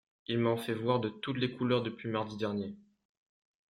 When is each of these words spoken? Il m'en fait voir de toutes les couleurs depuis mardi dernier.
Il 0.25 0.39
m'en 0.39 0.57
fait 0.57 0.73
voir 0.73 0.99
de 0.99 1.09
toutes 1.09 1.37
les 1.37 1.53
couleurs 1.55 1.83
depuis 1.83 2.09
mardi 2.09 2.35
dernier. 2.35 2.75